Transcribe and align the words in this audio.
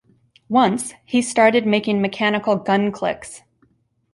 Once, 0.49 0.95
he 1.05 1.21
started 1.21 1.67
making 1.67 2.01
mechanical 2.01 2.55
gun 2.55 2.91
clicks. 2.91 3.43